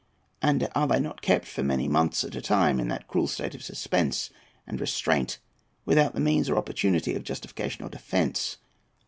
[0.41, 3.53] And are they not kept for many months at a time in that cruel state
[3.53, 4.31] of suspense
[4.65, 5.37] and restraint
[5.85, 8.57] without the means or opportunity of justification or defence?